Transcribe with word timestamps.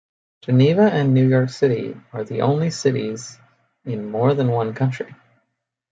Geneva 0.41 0.81
and 0.91 1.13
New 1.13 1.27
York 1.29 1.51
City 1.51 1.95
are 2.11 2.23
the 2.23 2.41
only 2.41 2.71
cities 2.71 3.37
in 3.85 4.09
more 4.09 4.33
than 4.33 4.47
one 4.49 4.73
county. 4.73 5.13